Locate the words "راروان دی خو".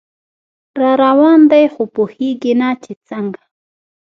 0.81-1.83